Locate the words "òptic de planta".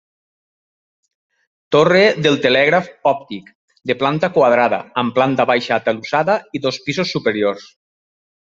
3.11-4.31